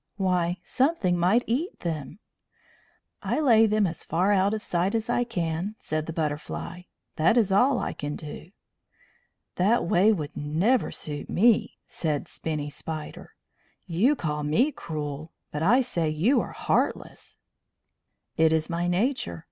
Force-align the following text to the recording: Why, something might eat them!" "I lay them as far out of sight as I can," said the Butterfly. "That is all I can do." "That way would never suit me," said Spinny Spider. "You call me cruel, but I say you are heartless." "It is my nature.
Why, 0.17 0.57
something 0.63 1.15
might 1.15 1.43
eat 1.45 1.81
them!" 1.81 2.17
"I 3.21 3.39
lay 3.39 3.67
them 3.67 3.85
as 3.85 4.03
far 4.03 4.31
out 4.31 4.51
of 4.51 4.63
sight 4.63 4.95
as 4.95 5.11
I 5.11 5.23
can," 5.23 5.75
said 5.77 6.07
the 6.07 6.11
Butterfly. 6.11 6.85
"That 7.17 7.37
is 7.37 7.51
all 7.51 7.77
I 7.77 7.93
can 7.93 8.15
do." 8.15 8.49
"That 9.57 9.85
way 9.85 10.11
would 10.11 10.35
never 10.35 10.89
suit 10.91 11.29
me," 11.29 11.77
said 11.87 12.27
Spinny 12.27 12.71
Spider. 12.71 13.35
"You 13.85 14.15
call 14.15 14.41
me 14.41 14.71
cruel, 14.71 15.33
but 15.51 15.61
I 15.61 15.81
say 15.81 16.09
you 16.09 16.41
are 16.41 16.51
heartless." 16.51 17.37
"It 18.37 18.51
is 18.51 18.71
my 18.71 18.87
nature. 18.87 19.39